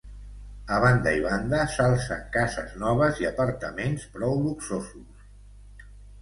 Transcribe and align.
A 0.75 0.77
banda 0.83 1.11
i 1.17 1.19
banda 1.25 1.59
s'alcen 1.73 2.23
cases 2.37 2.71
noves 2.85 3.21
i 3.25 3.29
apartaments 3.31 4.07
prou 4.17 4.35
luxosos. 4.47 5.31